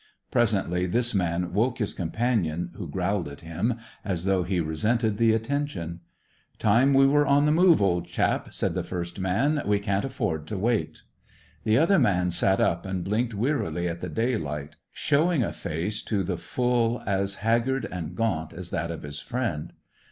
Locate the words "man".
1.13-1.53, 9.19-9.61, 11.99-12.31